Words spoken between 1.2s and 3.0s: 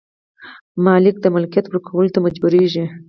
د ملکیت ورکولو ته مجبوریږي.